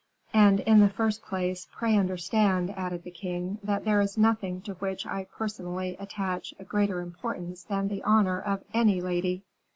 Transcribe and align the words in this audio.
"And 0.33 0.61
in 0.61 0.79
the 0.79 0.89
first 0.89 1.21
place, 1.21 1.67
pray 1.71 1.95
understand," 1.95 2.71
added 2.75 3.03
the 3.03 3.11
king, 3.11 3.59
"that 3.63 3.85
there 3.85 4.01
is 4.01 4.17
nothing 4.17 4.59
to 4.63 4.73
which 4.73 5.05
I 5.05 5.25
personally 5.25 5.95
attach 5.99 6.55
a 6.57 6.63
greater 6.63 7.01
importance 7.01 7.61
than 7.65 7.87
the 7.87 8.01
honor 8.01 8.41
of 8.41 8.63
any 8.73 8.99
lady." 8.99 9.43